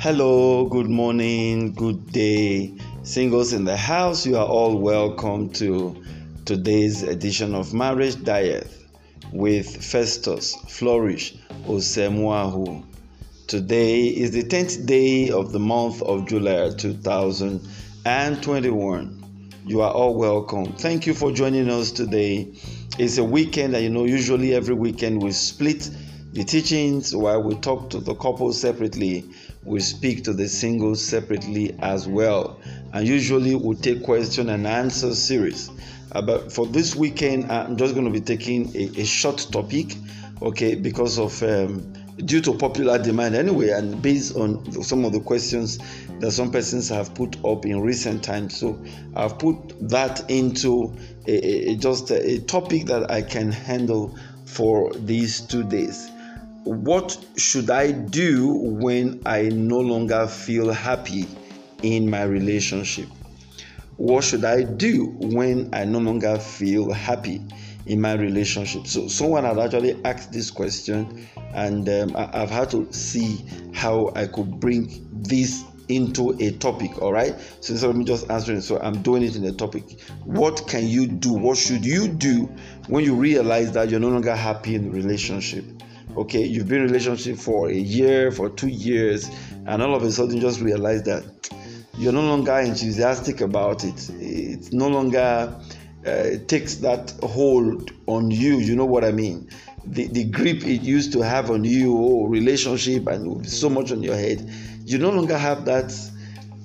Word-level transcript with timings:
Hello, 0.00 0.64
good 0.64 0.88
morning, 0.88 1.74
good 1.74 2.10
day. 2.10 2.72
Singles 3.02 3.52
in 3.52 3.66
the 3.66 3.76
house, 3.76 4.24
you 4.24 4.38
are 4.38 4.46
all 4.46 4.78
welcome 4.78 5.50
to 5.50 6.02
today's 6.46 7.02
edition 7.02 7.54
of 7.54 7.74
Marriage 7.74 8.24
Diet 8.24 8.66
with 9.30 9.84
Festus 9.84 10.54
Flourish 10.68 11.34
Osemuahu. 11.66 12.82
Today 13.46 14.06
is 14.06 14.30
the 14.30 14.42
10th 14.42 14.86
day 14.86 15.28
of 15.28 15.52
the 15.52 15.60
month 15.60 16.00
of 16.00 16.26
July 16.26 16.70
2021. 16.78 19.52
You 19.66 19.82
are 19.82 19.92
all 19.92 20.14
welcome. 20.14 20.72
Thank 20.72 21.06
you 21.06 21.12
for 21.12 21.30
joining 21.30 21.68
us 21.68 21.90
today. 21.90 22.54
It's 22.98 23.18
a 23.18 23.24
weekend, 23.24 23.74
and 23.74 23.84
you 23.84 23.90
know, 23.90 24.06
usually 24.06 24.54
every 24.54 24.76
weekend 24.76 25.22
we 25.22 25.32
split 25.32 25.90
the 26.32 26.44
teachings 26.44 27.14
while 27.14 27.42
we 27.42 27.56
talk 27.56 27.90
to 27.90 27.98
the 27.98 28.14
couple 28.14 28.50
separately 28.54 29.26
we 29.64 29.80
speak 29.80 30.24
to 30.24 30.32
the 30.32 30.48
singles 30.48 31.04
separately 31.04 31.76
as 31.80 32.08
well 32.08 32.58
and 32.92 33.06
usually 33.06 33.54
we 33.54 33.74
take 33.76 34.02
question 34.02 34.48
and 34.48 34.66
answer 34.66 35.14
series. 35.14 35.70
Uh, 36.12 36.22
but 36.22 36.52
for 36.52 36.66
this 36.66 36.96
weekend 36.96 37.50
i'm 37.52 37.76
just 37.76 37.94
going 37.94 38.06
to 38.06 38.12
be 38.12 38.20
taking 38.20 38.74
a, 38.74 39.00
a 39.00 39.04
short 39.04 39.46
topic 39.52 39.94
okay 40.42 40.74
because 40.74 41.18
of 41.18 41.42
um, 41.42 41.92
due 42.24 42.40
to 42.40 42.54
popular 42.54 42.98
demand 42.98 43.34
anyway 43.34 43.70
and 43.70 44.02
based 44.02 44.36
on 44.36 44.82
some 44.82 45.04
of 45.04 45.12
the 45.12 45.20
questions 45.20 45.78
that 46.18 46.32
some 46.32 46.50
persons 46.50 46.88
have 46.88 47.14
put 47.14 47.42
up 47.44 47.64
in 47.64 47.80
recent 47.80 48.22
times. 48.22 48.56
So 48.56 48.82
i've 49.14 49.38
put 49.38 49.56
that 49.88 50.28
into 50.30 50.94
a, 51.26 51.70
a, 51.70 51.76
just 51.76 52.10
a 52.10 52.40
topic 52.40 52.86
that 52.86 53.10
i 53.10 53.22
can 53.22 53.52
handle 53.52 54.16
for 54.44 54.92
these 54.94 55.40
two 55.42 55.64
days 55.64 56.10
what 56.70 57.18
should 57.36 57.68
I 57.68 57.90
do 57.90 58.52
when 58.54 59.20
I 59.26 59.48
no 59.48 59.80
longer 59.80 60.28
feel 60.28 60.70
happy 60.70 61.26
in 61.82 62.08
my 62.08 62.22
relationship? 62.22 63.08
What 63.96 64.22
should 64.22 64.44
I 64.44 64.62
do 64.62 65.06
when 65.18 65.70
I 65.72 65.84
no 65.84 65.98
longer 65.98 66.38
feel 66.38 66.92
happy 66.92 67.42
in 67.86 68.00
my 68.00 68.12
relationship? 68.12 68.86
So, 68.86 69.08
someone 69.08 69.42
had 69.42 69.58
actually 69.58 70.00
asked 70.04 70.32
this 70.32 70.52
question, 70.52 71.26
and 71.54 71.88
um, 71.88 72.14
I, 72.14 72.38
have 72.38 72.50
had 72.50 72.70
to 72.70 72.90
see 72.92 73.44
how 73.74 74.12
I 74.14 74.28
could 74.28 74.60
bring 74.60 75.08
this 75.10 75.64
into 75.88 76.36
a 76.38 76.52
topic. 76.52 77.02
All 77.02 77.12
right, 77.12 77.34
so 77.58 77.72
instead 77.72 77.90
of 77.90 77.96
me 77.96 78.04
just 78.04 78.30
answering, 78.30 78.60
so 78.60 78.78
I'm 78.78 79.02
doing 79.02 79.24
it 79.24 79.34
in 79.34 79.44
a 79.44 79.52
topic. 79.52 80.00
What 80.24 80.68
can 80.68 80.86
you 80.86 81.08
do? 81.08 81.32
What 81.32 81.58
should 81.58 81.84
you 81.84 82.06
do 82.06 82.44
when 82.86 83.02
you 83.02 83.16
realize 83.16 83.72
that 83.72 83.90
you're 83.90 83.98
no 83.98 84.10
longer 84.10 84.36
happy 84.36 84.76
in 84.76 84.84
the 84.84 84.90
relationship? 84.90 85.64
Okay 86.16 86.42
you've 86.42 86.68
been 86.68 86.82
in 86.82 86.86
relationship 86.86 87.36
for 87.36 87.68
a 87.68 87.74
year 87.74 88.30
for 88.30 88.50
two 88.50 88.68
years 88.68 89.30
and 89.66 89.82
all 89.82 89.94
of 89.94 90.02
a 90.02 90.10
sudden 90.10 90.40
just 90.40 90.60
realize 90.60 91.02
that 91.04 91.24
you're 92.00 92.12
no 92.12 92.22
longer 92.22 92.58
enthusiastic 92.58 93.42
about 93.42 93.84
it. 93.84 94.10
It 94.14 94.72
no 94.72 94.88
longer 94.88 95.54
uh, 96.06 96.30
takes 96.46 96.76
that 96.76 97.12
hold 97.22 97.90
on 98.06 98.30
you 98.30 98.56
you 98.56 98.74
know 98.74 98.86
what 98.86 99.04
i 99.04 99.12
mean? 99.12 99.50
The, 99.84 100.06
the 100.08 100.24
grip 100.24 100.64
it 100.64 100.82
used 100.82 101.12
to 101.12 101.20
have 101.20 101.50
on 101.50 101.64
you 101.64 101.94
oh, 101.96 102.24
relationship 102.26 103.06
and 103.06 103.46
so 103.46 103.68
much 103.68 103.92
on 103.92 104.02
your 104.02 104.16
head 104.16 104.50
you 104.86 104.96
no 104.98 105.10
longer 105.10 105.36
have 105.36 105.66
that 105.66 105.94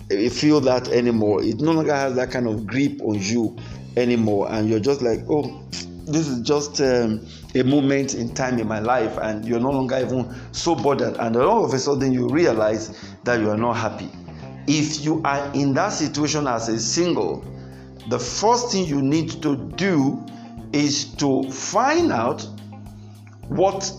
you 0.10 0.30
feel 0.30 0.62
that 0.62 0.88
anymore. 0.90 1.44
It 1.44 1.60
no 1.60 1.72
longer 1.72 1.96
has 1.96 2.16
that 2.16 2.30
kind 2.32 2.48
of 2.48 2.66
grip 2.68 3.02
on 3.02 3.16
you 3.16 3.58
anymore 3.98 4.48
and 4.52 4.70
you're 4.70 4.80
just 4.80 5.02
like 5.02 5.20
oh 5.30 5.64
this 6.06 6.28
is 6.28 6.42
just 6.42 6.80
um, 6.82 7.28
a 7.56 7.64
moment 7.64 8.14
in 8.16 8.34
time 8.34 8.60
in 8.60 8.68
my 8.68 8.80
life 8.80 9.18
and 9.18 9.46
you're 9.46 9.60
no 9.60 9.72
longer 9.72 9.98
even 9.98 10.34
so 10.52 10.76
bothered 10.76 11.16
and 11.18 11.36
all 11.38 11.64
of 11.64 11.74
a 11.74 11.80
sudden 11.80 12.12
you 12.12 12.28
realize 12.28 13.16
that 13.24 13.40
you 13.40 13.50
are 13.50 13.58
not 13.58 13.74
happy. 13.74 14.10
If 14.68 15.04
you 15.04 15.22
are 15.24 15.52
in 15.54 15.74
that 15.76 15.90
situation 15.90 16.48
as 16.48 16.70
a 16.70 16.80
single 16.80 17.46
the 18.10 18.20
first 18.20 18.72
thing 18.72 18.86
you 18.86 19.02
need 19.02 19.42
to 19.42 19.56
do 19.76 20.24
is 20.74 21.06
to 21.16 21.50
find 21.50 22.12
out 22.12 22.48
what 23.48 23.92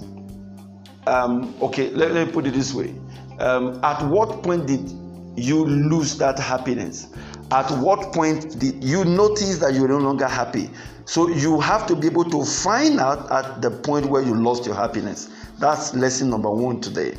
um, 1.06 1.54
okay 1.62 1.90
let, 1.90 2.12
let 2.12 2.26
me 2.26 2.32
put 2.32 2.46
it 2.46 2.52
this 2.52 2.74
way. 2.74 2.94
Um, 3.38 3.80
at 3.82 4.02
what 4.06 4.42
point 4.42 4.66
did 4.66 4.90
you 5.36 5.64
lose 5.64 6.16
that 6.18 6.38
happiness? 6.38 7.08
At 7.50 7.70
what 7.78 8.12
point 8.12 8.58
did 8.58 8.82
you 8.82 9.04
notice 9.04 9.58
that 9.58 9.74
you're 9.74 9.88
no 9.88 9.98
longer 9.98 10.26
happy 10.26 10.68
so 11.06 11.28
you 11.28 11.60
have 11.60 11.86
to 11.86 11.94
be 11.94 12.08
able 12.08 12.24
to 12.24 12.44
find 12.44 12.98
out 12.98 13.30
at 13.30 13.62
the 13.62 13.70
point 13.70 14.06
where 14.06 14.22
you 14.22 14.34
lost 14.34 14.66
your 14.66 14.74
happiness. 14.74 15.30
That's 15.58 15.94
lesson 15.94 16.28
number 16.28 16.50
one 16.50 16.80
today. 16.80 17.16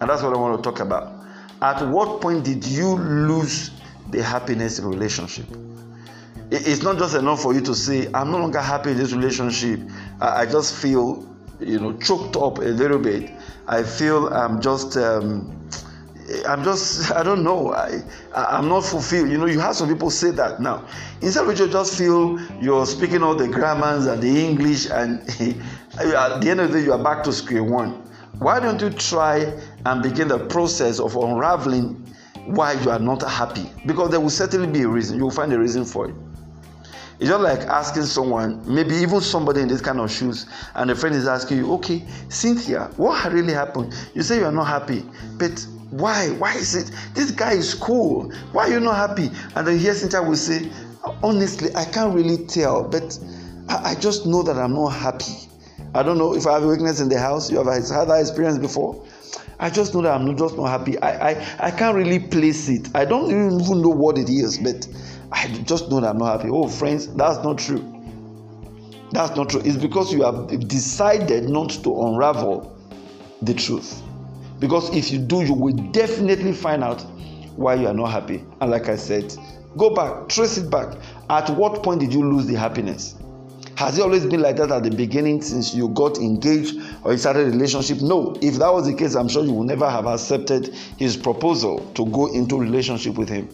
And 0.00 0.10
that's 0.10 0.22
what 0.22 0.34
I 0.34 0.36
want 0.36 0.62
to 0.62 0.70
talk 0.70 0.80
about. 0.80 1.12
At 1.62 1.86
what 1.88 2.20
point 2.20 2.44
did 2.44 2.64
you 2.64 2.96
lose 2.96 3.70
the 4.10 4.22
happiness 4.22 4.78
in 4.78 4.86
relationship? 4.86 5.46
It's 6.50 6.82
not 6.82 6.98
just 6.98 7.14
enough 7.14 7.42
for 7.42 7.54
you 7.54 7.62
to 7.62 7.74
say, 7.74 8.08
I'm 8.12 8.30
no 8.30 8.38
longer 8.38 8.60
happy 8.60 8.90
in 8.90 8.98
this 8.98 9.12
relationship. 9.12 9.80
I 10.20 10.44
just 10.44 10.74
feel, 10.74 11.26
you 11.60 11.80
know, 11.80 11.96
choked 11.96 12.36
up 12.36 12.58
a 12.58 12.62
little 12.62 12.98
bit. 12.98 13.30
I 13.66 13.82
feel 13.84 14.28
I'm 14.28 14.60
just 14.60 14.96
um, 14.98 15.56
I'm 16.46 16.64
just, 16.64 17.12
I 17.16 17.22
don't 17.22 17.42
know, 17.42 17.72
I, 17.72 18.02
I'm 18.34 18.68
not 18.68 18.84
fulfilled. 18.84 19.30
You 19.30 19.38
know, 19.38 19.46
you 19.46 19.60
have 19.60 19.76
some 19.76 19.88
people 19.88 20.10
say 20.10 20.30
that 20.32 20.60
now. 20.60 20.86
Instead 21.22 21.42
of 21.42 21.48
which 21.48 21.60
you 21.60 21.68
just 21.68 21.96
feel 21.96 22.40
you're 22.60 22.86
speaking 22.86 23.22
all 23.22 23.34
the 23.34 23.48
grammars 23.48 24.06
and 24.06 24.22
the 24.22 24.44
English, 24.44 24.88
and 24.90 25.20
at 25.98 26.40
the 26.40 26.46
end 26.48 26.60
of 26.60 26.72
the 26.72 26.78
day, 26.78 26.84
you 26.84 26.92
are 26.92 27.02
back 27.02 27.22
to 27.24 27.32
square 27.32 27.64
one. 27.64 28.06
Why 28.38 28.58
don't 28.58 28.80
you 28.80 28.90
try 28.90 29.52
and 29.84 30.02
begin 30.02 30.28
the 30.28 30.38
process 30.38 30.98
of 30.98 31.14
unraveling 31.16 32.06
why 32.46 32.72
you 32.72 32.90
are 32.90 32.98
not 32.98 33.22
happy? 33.22 33.68
Because 33.84 34.10
there 34.10 34.20
will 34.20 34.30
certainly 34.30 34.66
be 34.66 34.82
a 34.82 34.88
reason. 34.88 35.18
You 35.18 35.24
will 35.24 35.30
find 35.30 35.52
a 35.52 35.58
reason 35.58 35.84
for 35.84 36.08
it. 36.08 36.14
It's 37.18 37.28
just 37.28 37.42
like 37.42 37.60
asking 37.68 38.04
someone, 38.04 38.62
maybe 38.66 38.94
even 38.94 39.20
somebody 39.20 39.60
in 39.60 39.68
this 39.68 39.82
kind 39.82 40.00
of 40.00 40.10
shoes, 40.10 40.46
and 40.74 40.90
a 40.90 40.96
friend 40.96 41.14
is 41.14 41.28
asking 41.28 41.58
you, 41.58 41.70
okay, 41.74 42.02
Cynthia, 42.30 42.90
what 42.96 43.30
really 43.30 43.52
happened? 43.52 43.94
You 44.14 44.22
say 44.22 44.38
you 44.38 44.46
are 44.46 44.52
not 44.52 44.64
happy, 44.64 45.04
but 45.36 45.66
why? 45.90 46.30
Why 46.30 46.54
is 46.54 46.74
it? 46.74 46.90
This 47.14 47.30
guy 47.30 47.52
is 47.52 47.74
cool. 47.74 48.30
Why 48.52 48.68
are 48.68 48.70
you 48.70 48.80
not 48.80 48.96
happy? 48.96 49.30
And 49.56 49.80
here 49.80 49.94
Cynthia 49.94 50.22
will 50.22 50.36
say, 50.36 50.70
honestly, 51.22 51.74
I 51.74 51.84
can't 51.84 52.14
really 52.14 52.44
tell, 52.46 52.84
but 52.84 53.18
I, 53.68 53.90
I 53.90 53.94
just 53.96 54.26
know 54.26 54.42
that 54.42 54.56
I'm 54.56 54.74
not 54.74 54.90
happy. 54.90 55.48
I 55.94 56.02
don't 56.04 56.18
know 56.18 56.34
if 56.36 56.46
I 56.46 56.54
have 56.54 56.62
a 56.62 56.68
weakness 56.68 57.00
in 57.00 57.08
the 57.08 57.18
house. 57.18 57.50
You 57.50 57.58
have 57.58 57.66
had 57.66 58.08
that 58.08 58.20
experience 58.20 58.58
before? 58.58 59.04
I 59.58 59.68
just 59.68 59.92
know 59.94 60.02
that 60.02 60.14
I'm 60.14 60.36
just 60.36 60.56
not 60.56 60.66
happy. 60.66 60.96
I, 61.00 61.30
I, 61.30 61.56
I 61.58 61.70
can't 61.70 61.96
really 61.96 62.20
place 62.20 62.68
it. 62.68 62.88
I 62.94 63.04
don't 63.04 63.26
even 63.26 63.82
know 63.82 63.88
what 63.88 64.16
it 64.16 64.30
is, 64.30 64.58
but 64.58 64.86
I 65.32 65.48
just 65.64 65.90
know 65.90 66.00
that 66.00 66.10
I'm 66.10 66.18
not 66.18 66.38
happy. 66.38 66.50
Oh, 66.50 66.68
friends, 66.68 67.08
that's 67.14 67.42
not 67.44 67.58
true. 67.58 67.84
That's 69.10 69.36
not 69.36 69.50
true. 69.50 69.60
It's 69.64 69.76
because 69.76 70.12
you 70.12 70.22
have 70.22 70.68
decided 70.68 71.48
not 71.48 71.70
to 71.82 72.02
unravel 72.06 72.76
the 73.42 73.54
truth. 73.54 74.02
Because 74.60 74.94
if 74.94 75.10
you 75.10 75.18
do, 75.18 75.42
you 75.42 75.54
will 75.54 75.74
definitely 75.90 76.52
find 76.52 76.84
out 76.84 77.00
why 77.56 77.74
you 77.74 77.86
are 77.88 77.94
not 77.94 78.12
happy. 78.12 78.44
And 78.60 78.70
like 78.70 78.88
I 78.88 78.96
said, 78.96 79.34
go 79.76 79.94
back, 79.94 80.28
trace 80.28 80.58
it 80.58 80.70
back. 80.70 80.96
At 81.28 81.50
what 81.50 81.82
point 81.82 82.00
did 82.00 82.12
you 82.12 82.22
lose 82.22 82.46
the 82.46 82.54
happiness? 82.54 83.16
Has 83.76 83.98
it 83.98 84.02
always 84.02 84.26
been 84.26 84.42
like 84.42 84.56
that 84.56 84.70
at 84.70 84.82
the 84.82 84.90
beginning 84.90 85.40
since 85.40 85.74
you 85.74 85.88
got 85.88 86.18
engaged 86.18 86.76
or 87.02 87.12
you 87.12 87.18
started 87.18 87.48
a 87.48 87.50
relationship? 87.50 88.02
No. 88.02 88.36
If 88.42 88.56
that 88.56 88.70
was 88.70 88.86
the 88.86 88.94
case, 88.94 89.14
I'm 89.14 89.28
sure 89.28 89.42
you 89.42 89.54
would 89.54 89.68
never 89.68 89.88
have 89.88 90.06
accepted 90.06 90.74
his 90.98 91.16
proposal 91.16 91.90
to 91.94 92.04
go 92.06 92.26
into 92.26 92.60
relationship 92.60 93.14
with 93.14 93.30
him. 93.30 93.48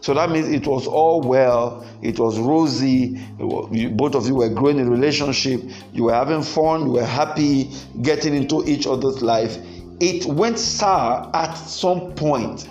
So 0.00 0.14
that 0.14 0.30
means 0.30 0.48
it 0.48 0.66
was 0.66 0.86
all 0.86 1.20
well, 1.20 1.86
it 2.02 2.18
was 2.18 2.38
rosy, 2.38 3.20
both 3.38 4.14
of 4.14 4.26
you 4.26 4.34
were 4.34 4.48
growing 4.48 4.78
in 4.78 4.90
relationship, 4.90 5.62
you 5.92 6.04
were 6.04 6.14
having 6.14 6.42
fun, 6.42 6.86
you 6.86 6.92
were 6.92 7.04
happy, 7.04 7.70
getting 8.02 8.34
into 8.34 8.64
each 8.66 8.86
other's 8.86 9.22
life 9.22 9.58
it 10.02 10.26
went 10.26 10.58
sour 10.58 11.30
at 11.32 11.54
some 11.54 12.12
point. 12.14 12.68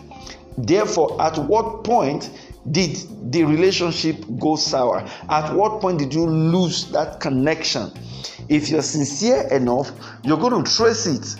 Therefore, 0.57 1.19
at 1.21 1.37
what 1.37 1.85
point 1.85 2.29
did 2.69 2.97
the 3.31 3.45
relationship 3.45 4.17
go 4.37 4.57
sour? 4.57 5.07
At 5.29 5.53
what 5.55 5.79
point 5.79 5.99
did 5.99 6.13
you 6.13 6.25
lose 6.25 6.91
that 6.91 7.21
connection? 7.21 7.89
If 8.49 8.67
you're 8.69 8.81
sincere 8.81 9.47
enough, 9.47 9.93
you're 10.23 10.37
going 10.37 10.61
to 10.61 10.75
trace 10.75 11.05
it. 11.05 11.39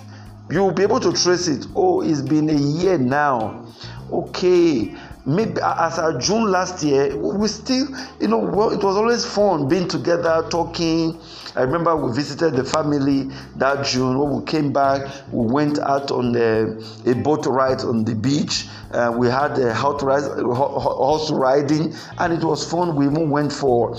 You'll 0.49 0.71
be 0.71 0.83
able 0.83 1.01
to 1.01 1.11
trace 1.11 1.49
it. 1.49 1.67
Oh, 1.75 2.01
it's 2.01 2.21
been 2.21 2.49
a 2.49 2.53
year 2.53 2.97
now. 2.97 3.65
Okay, 4.13 4.95
maybe 5.25 5.62
as 5.62 6.00
our 6.00 6.18
June 6.18 6.51
last 6.51 6.83
year, 6.83 7.15
we 7.15 7.47
still, 7.47 7.88
you 8.19 8.27
know, 8.27 8.39
well, 8.39 8.71
it 8.71 8.83
was 8.83 8.95
always 8.95 9.25
fun 9.25 9.68
being 9.68 9.88
together, 9.88 10.45
talking. 10.50 11.19
I 11.56 11.62
remember 11.62 11.95
we 11.95 12.13
visited 12.13 12.56
the 12.56 12.63
family 12.63 13.29
that 13.57 13.85
June. 13.85 14.18
When 14.18 14.39
we 14.39 14.45
came 14.45 14.71
back, 14.71 15.01
we 15.31 15.51
went 15.51 15.79
out 15.79 16.09
on 16.12 16.31
the, 16.31 16.83
a 17.06 17.13
boat 17.13 17.45
ride 17.45 17.81
on 17.81 18.06
the 18.06 18.15
beach. 18.15 18.68
Uh, 18.91 19.13
we 19.15 19.27
had 19.27 19.57
a 19.59 19.73
horse, 19.73 20.01
horse 20.03 21.31
riding, 21.31 21.94
and 22.19 22.33
it 22.33 22.44
was 22.44 22.69
fun. 22.69 22.95
We 22.95 23.06
even 23.06 23.29
went 23.29 23.51
for 23.51 23.97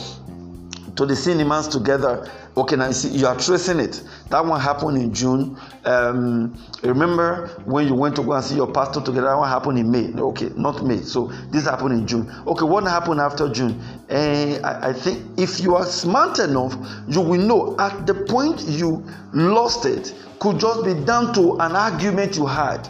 to 0.97 1.07
the 1.07 1.17
cinemas 1.17 1.69
together. 1.69 2.31
Okay, 2.57 2.77
now 2.77 2.89
you 2.89 2.93
see 2.93 3.09
you 3.09 3.27
are 3.27 3.37
tracing 3.39 3.81
it. 3.81 4.03
That 4.29 4.45
one 4.45 4.61
happened 4.61 4.99
in 4.99 5.15
June. 5.15 5.57
Um, 5.85 6.55
remember 6.83 7.49
when 7.65 7.89
you 7.89 7.95
went 7.95 8.17
to 8.17 8.23
go 8.23 8.33
and 8.33 8.45
see 8.45 8.57
your 8.57 8.71
pastor 8.71 9.01
together? 9.01 9.29
That 9.29 9.39
one 9.39 9.49
happened 9.49 9.79
in 9.79 9.91
May. 9.91 10.13
Okay, 10.13 10.51
not 10.55 10.85
May. 10.85 10.99
So 10.99 11.33
this 11.51 11.65
happened 11.65 11.93
in 11.93 12.07
June. 12.07 12.31
Okay, 12.47 12.65
what 12.65 12.85
happened 12.85 13.21
after 13.21 13.49
June? 13.49 13.81
Uh, 14.11 14.61
I, 14.63 14.91
I 14.91 14.93
think 14.93 15.39
if 15.39 15.61
you 15.61 15.77
are 15.77 15.87
smart 15.87 16.39
enough, 16.39 16.77
you 17.09 17.21
will 17.21 17.41
know 17.41 17.77
at 17.79 18.07
the 18.07 18.15
point 18.15 18.63
you 18.63 19.05
lost 19.33 19.87
it 19.87 20.15
could 20.41 20.59
just 20.59 20.85
be 20.85 20.93
down 21.05 21.33
to 21.33 21.55
an 21.61 21.77
argument 21.77 22.37
you 22.37 22.47
had 22.47 22.89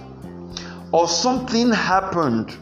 or 0.90 1.06
something 1.06 1.70
happened 1.70 2.56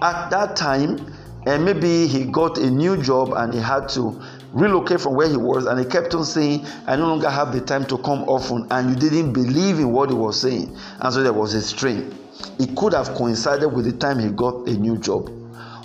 at 0.00 0.30
that 0.30 0.56
time 0.56 1.12
and 1.46 1.64
maybe 1.64 2.06
he 2.06 2.24
got 2.24 2.58
a 2.58 2.70
new 2.70 3.00
job 3.02 3.32
and 3.32 3.54
he 3.54 3.60
had 3.60 3.88
to 3.88 4.20
relocate 4.60 5.00
from 5.00 5.14
where 5.14 5.28
he 5.28 5.36
was 5.36 5.66
and 5.66 5.78
he 5.78 5.84
kept 5.84 6.14
on 6.14 6.24
saying 6.24 6.66
i 6.86 6.96
no 6.96 7.06
longer 7.06 7.30
have 7.30 7.52
the 7.52 7.60
time 7.60 7.84
to 7.86 7.96
come 7.98 8.22
often 8.24 8.66
and 8.70 8.90
you 8.90 9.10
didn't 9.10 9.32
believe 9.32 9.78
in 9.78 9.92
what 9.92 10.10
he 10.10 10.14
was 10.14 10.40
saying. 10.40 10.76
And 11.00 11.12
so 11.12 11.22
there 11.22 11.32
was 11.32 11.54
a 11.54 11.62
strain. 11.62 12.14
It 12.58 12.76
could 12.76 12.92
have 12.92 13.08
coincided 13.14 13.68
with 13.68 13.84
the 13.84 13.92
time 13.92 14.18
he 14.18 14.28
got 14.30 14.68
a 14.68 14.74
new 14.74 14.98
job. 14.98 15.30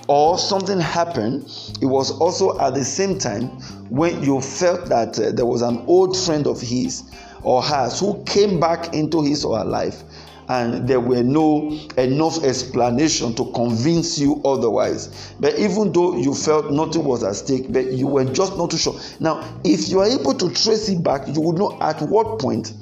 Or 0.07 0.37
something 0.37 0.79
happened. 0.79 1.45
It 1.81 1.85
was 1.85 2.11
also 2.19 2.59
at 2.59 2.73
the 2.73 2.83
same 2.83 3.17
time 3.17 3.47
when 3.89 4.21
you 4.23 4.41
felt 4.41 4.85
that 4.89 5.17
uh, 5.17 5.31
there 5.31 5.45
was 5.45 5.61
an 5.61 5.83
old 5.87 6.17
friend 6.17 6.45
of 6.45 6.59
his 6.59 7.03
or 7.41 7.61
hers 7.61 7.99
who 7.99 8.21
came 8.25 8.59
back 8.59 8.93
into 8.93 9.21
his 9.23 9.45
or 9.45 9.57
her 9.57 9.65
life 9.65 10.03
and 10.49 10.87
there 10.87 10.99
were 10.99 11.23
no 11.23 11.71
enough 11.97 12.43
explanation 12.43 13.33
to 13.35 13.45
convince 13.51 14.19
you 14.19 14.41
otherwise. 14.43 15.33
But 15.39 15.57
even 15.57 15.91
though 15.91 16.17
you 16.17 16.33
felt 16.33 16.71
nothing 16.71 17.03
was 17.03 17.23
at 17.23 17.35
stake 17.35 17.71
but 17.71 17.91
you 17.91 18.07
were 18.07 18.25
just 18.25 18.57
not 18.57 18.71
too 18.71 18.77
sure. 18.77 18.99
Now 19.19 19.43
if 19.63 19.89
you 19.89 19.99
are 19.99 20.07
able 20.07 20.33
to 20.35 20.49
trace 20.53 20.89
it 20.89 21.03
back 21.03 21.27
you 21.27 21.41
would 21.41 21.57
know 21.57 21.77
at 21.81 22.01
what 22.01 22.39
point 22.39 22.73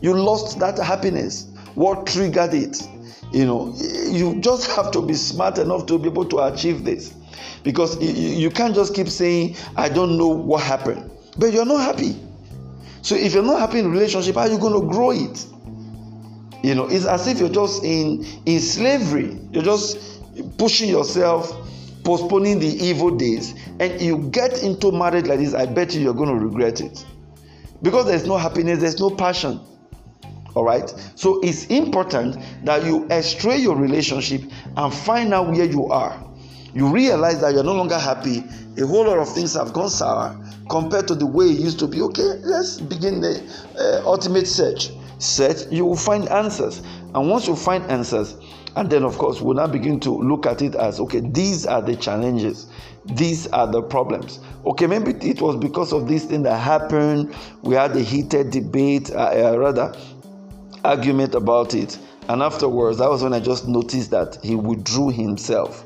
you 0.00 0.14
lost 0.14 0.58
that 0.60 0.78
happiness 0.78 1.48
what 1.74 2.06
triggered 2.06 2.54
it. 2.54 2.82
You 3.32 3.44
know 3.44 3.74
you 4.08 4.40
just 4.40 4.70
have 4.76 4.90
to 4.92 5.02
be 5.02 5.14
smart 5.14 5.58
enough 5.58 5.86
to 5.86 5.98
be 5.98 6.08
able 6.08 6.24
to 6.26 6.38
achieve 6.40 6.84
this. 6.84 7.14
Because 7.62 8.00
you 8.00 8.48
can't 8.50 8.74
just 8.74 8.94
keep 8.94 9.08
saying 9.08 9.56
i 9.76 9.88
don't 9.88 10.16
know 10.16 10.28
what 10.28 10.62
happened. 10.62 11.10
But 11.36 11.52
you're 11.52 11.66
not 11.66 11.80
happy. 11.80 12.16
So 13.02 13.14
if 13.14 13.34
you're 13.34 13.42
not 13.42 13.60
happy 13.60 13.80
in 13.80 13.90
relationship 13.90 14.36
how 14.36 14.42
are 14.42 14.48
you 14.48 14.58
going 14.58 14.80
to 14.80 14.88
grow 14.88 15.10
it 15.10 15.46
you 16.62 16.74
know, 16.74 16.86
it's 16.86 17.06
as 17.06 17.26
if 17.26 17.38
you're 17.38 17.48
just 17.48 17.84
in 17.84 18.24
in 18.46 18.60
slavery. 18.60 19.38
You're 19.50 19.62
just 19.62 20.22
pushing 20.58 20.88
yourself, 20.88 21.52
postponing 22.04 22.58
the 22.58 22.66
evil 22.66 23.16
days, 23.16 23.54
and 23.80 24.00
you 24.00 24.18
get 24.30 24.62
into 24.62 24.92
marriage 24.92 25.26
like 25.26 25.38
this. 25.38 25.54
I 25.54 25.66
bet 25.66 25.94
you 25.94 26.00
you're 26.00 26.14
going 26.14 26.28
to 26.28 26.44
regret 26.44 26.80
it 26.80 27.04
because 27.82 28.06
there's 28.06 28.26
no 28.26 28.36
happiness, 28.36 28.80
there's 28.80 29.00
no 29.00 29.10
passion. 29.10 29.60
All 30.54 30.64
right, 30.64 30.88
so 31.16 31.40
it's 31.40 31.66
important 31.66 32.38
that 32.64 32.84
you 32.84 33.06
estray 33.10 33.58
your 33.58 33.76
relationship 33.76 34.40
and 34.76 34.92
find 34.92 35.34
out 35.34 35.48
where 35.48 35.66
you 35.66 35.86
are. 35.88 36.22
You 36.72 36.88
realize 36.88 37.40
that 37.42 37.52
you're 37.52 37.64
no 37.64 37.74
longer 37.74 37.98
happy. 37.98 38.42
A 38.78 38.86
whole 38.86 39.06
lot 39.06 39.18
of 39.18 39.32
things 39.32 39.54
have 39.54 39.72
gone 39.72 39.90
sour 39.90 40.38
compared 40.70 41.08
to 41.08 41.14
the 41.14 41.26
way 41.26 41.46
it 41.46 41.60
used 41.60 41.78
to 41.80 41.86
be. 41.86 42.00
Okay, 42.02 42.22
let's 42.22 42.80
begin 42.80 43.20
the 43.20 43.42
uh, 43.78 44.08
ultimate 44.08 44.46
search 44.46 44.90
search, 45.18 45.66
you 45.70 45.84
will 45.84 45.96
find 45.96 46.28
answers. 46.28 46.82
And 47.14 47.30
once 47.30 47.46
you 47.46 47.56
find 47.56 47.84
answers, 47.90 48.36
and 48.76 48.90
then 48.90 49.04
of 49.04 49.16
course, 49.16 49.40
we'll 49.40 49.56
now 49.56 49.66
begin 49.66 49.98
to 50.00 50.10
look 50.10 50.46
at 50.46 50.60
it 50.60 50.74
as 50.74 51.00
okay, 51.00 51.20
these 51.20 51.66
are 51.66 51.80
the 51.80 51.96
challenges, 51.96 52.66
these 53.06 53.46
are 53.48 53.66
the 53.66 53.82
problems. 53.82 54.40
Okay, 54.66 54.86
maybe 54.86 55.12
it 55.26 55.40
was 55.40 55.56
because 55.56 55.92
of 55.92 56.08
this 56.08 56.24
thing 56.24 56.42
that 56.42 56.58
happened. 56.58 57.34
We 57.62 57.74
had 57.74 57.96
a 57.96 58.00
heated 58.00 58.50
debate, 58.50 59.10
uh, 59.10 59.52
uh, 59.52 59.58
rather, 59.58 59.96
argument 60.84 61.34
about 61.34 61.74
it. 61.74 61.98
And 62.28 62.42
afterwards, 62.42 62.98
that 62.98 63.08
was 63.08 63.22
when 63.22 63.32
I 63.32 63.40
just 63.40 63.68
noticed 63.68 64.10
that 64.10 64.38
he 64.42 64.56
withdrew 64.56 65.10
himself. 65.10 65.84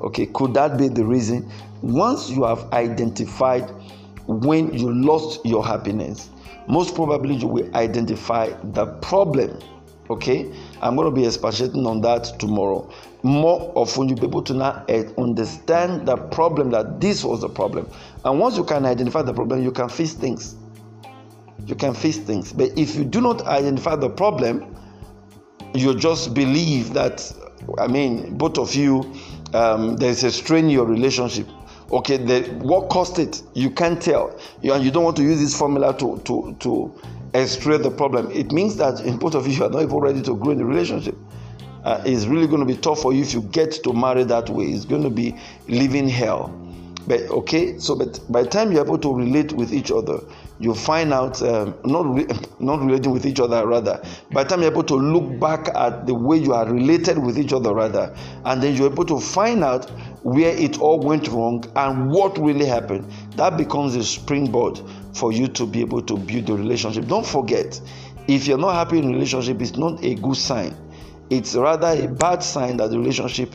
Okay, 0.00 0.26
could 0.26 0.54
that 0.54 0.78
be 0.78 0.88
the 0.88 1.04
reason? 1.04 1.48
Once 1.82 2.30
you 2.30 2.44
have 2.44 2.72
identified 2.72 3.70
when 4.26 4.72
you 4.72 4.92
lost 4.92 5.44
your 5.44 5.64
happiness, 5.64 6.30
most 6.68 6.94
probably 6.94 7.34
you 7.34 7.46
will 7.46 7.76
identify 7.76 8.52
the 8.72 8.86
problem 9.02 9.58
okay? 10.10 10.52
I'm 10.82 10.94
going 10.96 11.08
to 11.08 11.14
be 11.14 11.24
expatiating 11.26 11.86
on 11.86 12.00
that 12.02 12.38
tomorrow. 12.38 12.90
More 13.22 13.72
often 13.74 14.08
you'll 14.08 14.18
be 14.18 14.26
able 14.26 14.42
to 14.42 14.52
now 14.52 14.84
eh, 14.88 15.04
understand 15.16 16.06
the 16.06 16.16
problem 16.16 16.70
that 16.70 17.00
this 17.00 17.24
was 17.24 17.40
the 17.40 17.48
problem. 17.48 17.88
And 18.24 18.38
once 18.38 18.56
you 18.56 18.64
can 18.64 18.84
identify 18.84 19.22
the 19.22 19.32
problem 19.32 19.62
you 19.62 19.72
can 19.72 19.88
fix 19.88 20.12
things. 20.12 20.56
You 21.66 21.76
can 21.76 21.94
fix 21.94 22.18
things. 22.18 22.52
But 22.52 22.76
if 22.76 22.94
you 22.96 23.04
do 23.04 23.20
not 23.20 23.42
identify 23.42 23.96
the 23.96 24.10
problem 24.10 24.76
you 25.74 25.94
just 25.94 26.34
believe 26.34 26.92
that 26.92 27.32
i 27.78 27.86
mean 27.86 28.36
both 28.36 28.58
of 28.58 28.74
you 28.74 29.10
um, 29.54 29.96
there's 29.96 30.24
a 30.24 30.30
strain 30.30 30.64
in 30.64 30.70
your 30.70 30.86
relationship 30.86 31.46
okay 31.90 32.16
the 32.16 32.42
what 32.60 32.88
caused 32.88 33.18
it? 33.18 33.42
You 33.54 33.70
can't 33.70 34.00
tell. 34.00 34.38
You, 34.62 34.72
and 34.74 34.84
you 34.84 34.90
don't 34.90 35.04
want 35.04 35.16
to 35.16 35.22
use 35.22 35.40
this 35.40 35.56
formula 35.56 35.96
to 35.98 36.20
to 36.24 36.56
to 36.60 36.94
extract 37.34 37.82
the 37.82 37.90
problem. 37.90 38.30
It 38.30 38.52
means 38.52 38.76
that 38.76 39.00
in 39.00 39.18
both 39.18 39.34
of 39.34 39.46
you 39.46 39.54
you 39.54 39.64
are 39.64 39.70
not 39.70 39.82
even 39.82 39.96
ready 39.96 40.22
to 40.22 40.36
grow 40.36 40.52
in 40.52 40.58
the 40.58 40.64
relationship. 40.64 41.16
Uh, 41.84 42.00
it's 42.06 42.26
really 42.26 42.46
going 42.46 42.60
to 42.60 42.66
be 42.66 42.76
tough 42.76 43.02
for 43.02 43.12
you 43.12 43.22
if 43.22 43.34
you 43.34 43.42
get 43.42 43.72
to 43.82 43.92
marry 43.92 44.22
that 44.24 44.48
way. 44.48 44.66
It's 44.66 44.84
going 44.84 45.02
to 45.02 45.10
be 45.10 45.36
living 45.68 46.08
hell. 46.08 46.56
But 47.06 47.22
okay 47.22 47.78
so 47.78 47.96
but 47.96 48.20
by 48.30 48.42
the 48.42 48.48
time 48.48 48.70
you're 48.70 48.84
able 48.84 48.98
to 48.98 49.12
relate 49.12 49.52
with 49.52 49.72
each 49.72 49.90
other 49.90 50.20
you 50.62 50.74
find 50.74 51.12
out 51.12 51.42
um, 51.42 51.74
not 51.84 52.06
re- 52.06 52.26
not 52.60 52.80
relating 52.80 53.10
with 53.10 53.26
each 53.26 53.40
other 53.40 53.66
rather. 53.66 54.00
By 54.30 54.44
the 54.44 54.50
time 54.50 54.62
you're 54.62 54.70
able 54.70 54.84
to 54.84 54.94
look 54.94 55.40
back 55.40 55.68
at 55.74 56.06
the 56.06 56.14
way 56.14 56.36
you 56.36 56.54
are 56.54 56.66
related 56.72 57.18
with 57.18 57.36
each 57.36 57.52
other 57.52 57.74
rather 57.74 58.14
and 58.44 58.62
then 58.62 58.76
you're 58.76 58.90
able 58.90 59.04
to 59.06 59.18
find 59.18 59.64
out 59.64 59.90
where 60.22 60.56
it 60.56 60.80
all 60.80 61.00
went 61.00 61.26
wrong 61.28 61.64
and 61.74 62.10
what 62.10 62.38
really 62.38 62.64
happened 62.64 63.10
that 63.34 63.56
becomes 63.56 63.96
a 63.96 64.04
springboard 64.04 64.80
for 65.14 65.32
you 65.32 65.48
to 65.48 65.66
be 65.66 65.80
able 65.80 66.00
to 66.00 66.16
build 66.16 66.46
the 66.46 66.54
relationship. 66.54 67.06
Don't 67.08 67.26
forget 67.26 67.80
if 68.28 68.46
you're 68.46 68.56
not 68.56 68.74
happy 68.74 68.98
in 68.98 69.10
relationship 69.10 69.60
it's 69.60 69.76
not 69.76 70.02
a 70.04 70.14
good 70.14 70.36
sign. 70.36 70.76
It's 71.28 71.56
rather 71.56 71.88
a 71.88 72.06
bad 72.06 72.40
sign 72.44 72.76
that 72.76 72.90
the 72.90 72.98
relationship 72.98 73.52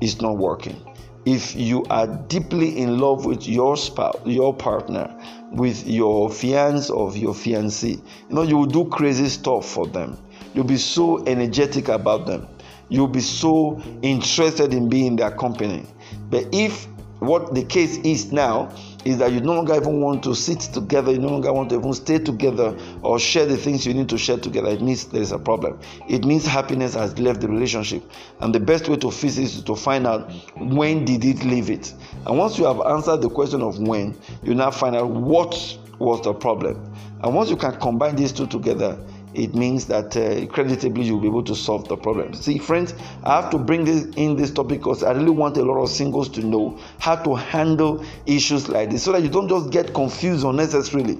is 0.00 0.20
not 0.20 0.36
working 0.36 0.82
if 1.28 1.54
you 1.54 1.84
are 1.90 2.06
deeply 2.06 2.78
in 2.78 2.98
love 2.98 3.26
with 3.26 3.46
your 3.46 3.76
spouse 3.76 4.16
your 4.24 4.54
partner 4.54 5.06
with 5.52 5.86
your 5.86 6.30
fiance 6.30 6.90
or 6.90 7.14
your 7.14 7.34
fiancée 7.34 7.96
you 8.28 8.34
know 8.34 8.42
you 8.42 8.56
will 8.56 8.66
do 8.66 8.84
crazy 8.86 9.28
stuff 9.28 9.68
for 9.68 9.86
them. 9.86 10.16
You'll 10.54 10.64
be 10.64 10.76
so 10.76 11.24
energetic 11.26 11.88
about 11.88 12.26
them. 12.26 12.48
You'll 12.88 13.08
be 13.08 13.20
so 13.20 13.80
interested 14.02 14.72
in 14.72 14.88
being 14.88 15.06
in 15.06 15.16
their 15.16 15.30
company. 15.30 15.84
But 16.30 16.46
if 16.52 16.86
what 17.20 17.54
the 17.54 17.64
case 17.64 17.98
is 17.98 18.32
now 18.32 18.74
is 19.08 19.18
that 19.18 19.32
you 19.32 19.40
no 19.40 19.54
longer 19.54 19.74
even 19.74 20.00
want 20.00 20.22
to 20.24 20.34
sit 20.34 20.60
together, 20.60 21.12
you 21.12 21.18
no 21.18 21.28
longer 21.28 21.52
want 21.52 21.70
to 21.70 21.78
even 21.78 21.94
stay 21.94 22.18
together 22.18 22.76
or 23.02 23.18
share 23.18 23.46
the 23.46 23.56
things 23.56 23.86
you 23.86 23.94
need 23.94 24.08
to 24.10 24.18
share 24.18 24.36
together, 24.36 24.68
it 24.68 24.82
means 24.82 25.06
there 25.06 25.22
is 25.22 25.32
a 25.32 25.38
problem. 25.38 25.78
It 26.08 26.24
means 26.24 26.46
happiness 26.46 26.94
has 26.94 27.18
left 27.18 27.40
the 27.40 27.48
relationship. 27.48 28.02
And 28.40 28.54
the 28.54 28.60
best 28.60 28.88
way 28.88 28.96
to 28.96 29.10
fix 29.10 29.38
it 29.38 29.44
is 29.44 29.62
to 29.62 29.74
find 29.74 30.06
out 30.06 30.30
when 30.56 31.06
did 31.06 31.24
it 31.24 31.42
leave 31.44 31.70
it. 31.70 31.94
And 32.26 32.36
once 32.36 32.58
you 32.58 32.66
have 32.66 32.80
answered 32.82 33.22
the 33.22 33.30
question 33.30 33.62
of 33.62 33.78
when, 33.78 34.14
you 34.42 34.54
now 34.54 34.70
find 34.70 34.94
out 34.94 35.08
what 35.08 35.78
was 35.98 36.22
the 36.22 36.34
problem. 36.34 36.92
And 37.22 37.34
once 37.34 37.50
you 37.50 37.56
can 37.56 37.78
combine 37.80 38.14
these 38.14 38.32
two 38.32 38.46
together, 38.46 38.98
it 39.34 39.54
means 39.54 39.86
that 39.86 40.16
uh, 40.16 40.46
creditably 40.52 41.04
you'll 41.04 41.20
be 41.20 41.28
able 41.28 41.44
to 41.44 41.54
solve 41.54 41.88
the 41.88 41.96
problem. 41.96 42.34
See, 42.34 42.58
friends, 42.58 42.94
I 43.24 43.40
have 43.40 43.50
to 43.50 43.58
bring 43.58 43.84
this 43.84 44.06
in 44.16 44.36
this 44.36 44.50
topic 44.50 44.80
because 44.80 45.02
I 45.02 45.12
really 45.12 45.30
want 45.30 45.56
a 45.56 45.62
lot 45.62 45.82
of 45.82 45.90
singles 45.90 46.28
to 46.30 46.40
know 46.40 46.78
how 46.98 47.16
to 47.16 47.34
handle 47.34 48.04
issues 48.26 48.68
like 48.68 48.90
this 48.90 49.02
so 49.02 49.12
that 49.12 49.22
you 49.22 49.28
don't 49.28 49.48
just 49.48 49.70
get 49.70 49.92
confused 49.92 50.44
unnecessarily. 50.44 51.18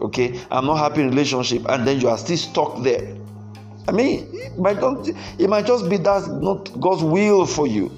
Okay, 0.00 0.40
I'm 0.50 0.64
not 0.64 0.76
happy 0.76 1.02
in 1.02 1.10
relationship, 1.10 1.68
and 1.68 1.86
then 1.86 2.00
you 2.00 2.08
are 2.08 2.18
still 2.18 2.36
stuck 2.36 2.82
there. 2.82 3.16
I 3.88 3.92
mean, 3.92 4.28
it 4.32 4.58
might, 4.58 4.80
not, 4.80 5.08
it 5.08 5.48
might 5.48 5.66
just 5.66 5.88
be 5.88 5.96
that's 5.96 6.28
not 6.28 6.80
God's 6.80 7.02
will 7.02 7.46
for 7.46 7.66
you, 7.66 7.90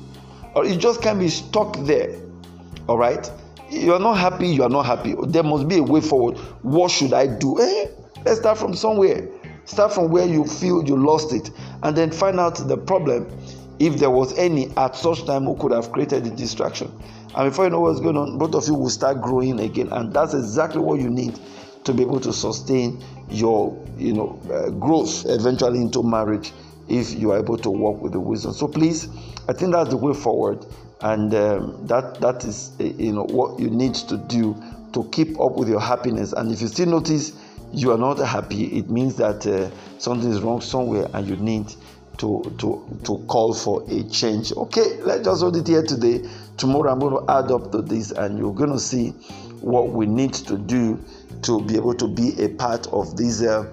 or 0.55 0.65
it 0.65 0.79
just 0.79 1.03
can 1.03 1.19
be 1.19 1.29
stuck 1.29 1.77
there. 1.81 2.17
All 2.89 2.97
right, 2.97 3.31
you 3.71 3.93
are 3.93 4.01
not 4.01 4.15
happy. 4.15 4.49
You 4.49 4.63
are 4.63 4.71
not 4.71 4.87
happy. 4.87 5.15
There 5.27 5.43
must 5.43 5.69
be 5.69 5.77
a 5.77 5.83
way 5.83 6.01
forward. 6.01 6.39
What 6.63 6.91
should 6.91 7.13
I 7.13 7.27
do? 7.27 7.61
Eh? 7.61 7.87
Let's 8.25 8.41
start 8.41 8.59
from 8.59 8.75
somewhere. 8.75 9.29
Start 9.65 9.93
from 9.93 10.11
where 10.11 10.27
you 10.27 10.45
feel 10.45 10.85
you 10.87 10.97
lost 10.97 11.33
it, 11.33 11.51
and 11.83 11.97
then 11.97 12.11
find 12.11 12.41
out 12.41 12.57
the 12.57 12.77
problem, 12.77 13.31
if 13.79 13.97
there 13.99 14.11
was 14.11 14.37
any 14.37 14.71
at 14.77 14.97
such 14.97 15.25
time 15.27 15.45
who 15.45 15.57
could 15.57 15.73
have 15.73 15.93
created 15.93 16.25
the 16.25 16.31
distraction. 16.31 16.91
And 17.35 17.51
before 17.51 17.65
you 17.65 17.71
know 17.71 17.81
what's 17.81 18.01
going 18.01 18.17
on, 18.17 18.39
both 18.39 18.55
of 18.55 18.67
you 18.67 18.75
will 18.75 18.91
start 18.91 19.21
growing 19.23 19.61
again, 19.61 19.89
and 19.93 20.13
that's 20.13 20.35
exactly 20.35 20.81
what 20.81 21.01
you 21.01 21.09
need 21.09 21.39
to 21.85 21.95
be 21.95 22.03
able 22.03 22.21
to 22.21 22.33
sustain 22.33 23.03
your, 23.31 23.79
you 23.97 24.13
know, 24.13 24.39
uh, 24.53 24.71
growth 24.71 25.25
eventually 25.27 25.81
into 25.81 26.03
marriage 26.03 26.53
if 26.89 27.13
you 27.15 27.31
are 27.31 27.39
able 27.39 27.57
to 27.57 27.71
work 27.71 28.03
with 28.03 28.13
the 28.13 28.21
wisdom. 28.21 28.53
So 28.53 28.67
please, 28.69 29.09
I 29.49 29.53
think 29.53 29.73
that's 29.73 29.91
the 29.91 29.97
way 29.97 30.13
forward. 30.13 30.67
and 31.03 31.35
um, 31.35 31.87
that 31.87 32.21
that 32.21 32.45
is 32.45 32.73
uh, 32.81 32.85
you 32.85 33.13
know 33.13 33.25
what 33.25 33.59
you 33.59 33.71
need 33.71 33.95
to 33.95 34.17
do 34.17 34.55
to 34.93 35.05
keep 35.11 35.41
up 35.41 35.53
with 35.53 35.69
your 35.69 35.81
happiness 35.81 36.33
and 36.33 36.53
if 36.53 36.61
you 36.61 36.69
still 36.69 36.89
notice 36.89 37.33
you 37.73 37.93
are 37.93 37.99
not 37.99 38.19
happy 38.19 38.65
it 38.79 38.91
means 38.91 39.17
that 39.17 39.47
uh, 39.47 39.71
something 39.99 40.31
is 40.31 40.41
wrong 40.41 40.61
somewhere 40.61 41.09
and 41.15 41.29
you 41.29 41.37
need 41.37 41.73
to 42.19 42.43
to 42.59 42.87
to 43.05 43.19
call 43.29 43.55
for 43.55 43.83
a 43.91 44.03
change. 44.05 44.53
Okay 44.53 45.01
let's 45.03 45.25
just 45.25 45.41
hold 45.41 45.57
it 45.57 45.67
here 45.67 45.83
today. 45.83 46.29
Tomorrow 46.57 46.93
i'm 46.93 46.99
going 46.99 47.25
to 47.25 47.33
add 47.33 47.51
up 47.51 47.73
to 47.73 47.81
this 47.81 48.11
and 48.11 48.39
you're 48.39 48.53
going 48.55 48.73
to 48.73 48.79
see 48.79 49.11
what 49.61 49.91
we 49.91 50.07
need 50.07 50.35
to 50.35 50.59
do 50.59 51.03
to 51.43 51.61
be 51.63 51.77
able 51.77 51.95
to 51.95 52.07
be 52.07 52.33
a 52.43 52.49
part 52.49 52.87
of 52.89 53.17
this 53.17 53.43
uh, 53.43 53.65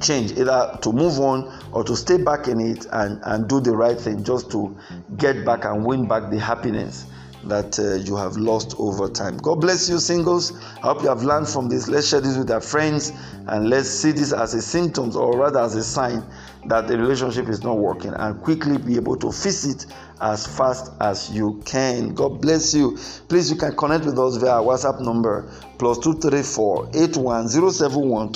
change 0.00 0.32
either 0.32 0.78
to 0.82 0.92
move 0.92 1.18
on 1.18 1.52
or 1.72 1.84
to 1.84 1.96
stay 1.96 2.22
back 2.22 2.48
in 2.48 2.60
it 2.60 2.86
and 2.92 3.20
and 3.24 3.48
do 3.48 3.60
the 3.60 3.70
right 3.70 3.98
thing 4.00 4.22
just 4.22 4.50
to 4.50 4.76
get 5.16 5.44
back 5.44 5.64
and 5.64 5.84
win 5.84 6.06
back 6.06 6.30
the 6.30 6.38
happiness 6.38 7.06
that 7.48 7.78
uh, 7.78 7.94
you 7.94 8.16
have 8.16 8.36
lost 8.36 8.74
over 8.78 9.08
time. 9.08 9.36
God 9.38 9.60
bless 9.60 9.88
you, 9.88 9.98
singles. 9.98 10.52
I 10.76 10.92
hope 10.92 11.02
you 11.02 11.08
have 11.08 11.22
learned 11.22 11.48
from 11.48 11.68
this. 11.68 11.88
Let's 11.88 12.08
share 12.08 12.20
this 12.20 12.36
with 12.36 12.50
our 12.50 12.60
friends 12.60 13.12
and 13.46 13.70
let's 13.70 13.88
see 13.88 14.12
this 14.12 14.32
as 14.32 14.54
a 14.54 14.62
symptom 14.62 15.16
or 15.16 15.38
rather 15.38 15.60
as 15.60 15.74
a 15.76 15.84
sign 15.84 16.24
that 16.66 16.88
the 16.88 16.98
relationship 16.98 17.48
is 17.48 17.62
not 17.62 17.78
working 17.78 18.12
and 18.12 18.42
quickly 18.42 18.76
be 18.78 18.96
able 18.96 19.16
to 19.16 19.30
fix 19.30 19.64
it 19.64 19.86
as 20.20 20.46
fast 20.46 20.92
as 21.00 21.30
you 21.30 21.62
can. 21.64 22.14
God 22.14 22.40
bless 22.40 22.74
you. 22.74 22.98
Please, 23.28 23.50
you 23.50 23.56
can 23.56 23.76
connect 23.76 24.04
with 24.04 24.18
us 24.18 24.36
via 24.36 24.60
WhatsApp 24.60 25.00
number 25.00 25.48
plus 25.78 25.98
234 25.98 26.90
81071 26.94 28.32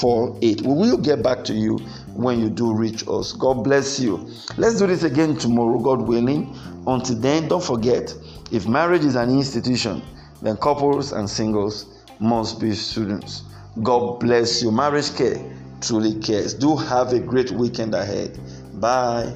261 0.00 0.40
48. 0.42 0.62
We 0.62 0.74
will 0.74 0.96
get 0.96 1.22
back 1.22 1.44
to 1.44 1.54
you 1.54 1.78
when 2.14 2.40
you 2.40 2.50
do 2.50 2.72
reach 2.74 3.06
us. 3.08 3.32
God 3.32 3.64
bless 3.64 4.00
you. 4.00 4.28
Let's 4.56 4.78
do 4.78 4.86
this 4.86 5.02
again 5.02 5.36
tomorrow, 5.36 5.78
God 5.78 6.02
willing. 6.02 6.56
Until 6.86 7.16
then, 7.16 7.48
don't 7.48 7.62
forget 7.62 8.14
if 8.50 8.66
marriage 8.66 9.04
is 9.04 9.14
an 9.14 9.30
institution, 9.30 10.02
then 10.40 10.56
couples 10.56 11.12
and 11.12 11.28
singles 11.28 11.86
must 12.18 12.60
be 12.60 12.74
students. 12.74 13.42
God 13.82 14.20
bless 14.20 14.62
you. 14.62 14.70
Marriage 14.70 15.14
care 15.14 15.38
truly 15.80 16.20
cares. 16.20 16.54
Do 16.54 16.76
have 16.76 17.12
a 17.12 17.20
great 17.20 17.50
weekend 17.50 17.94
ahead. 17.94 18.38
Bye. 18.80 19.34